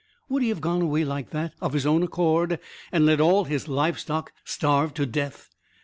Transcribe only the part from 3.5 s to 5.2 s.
livestock starve to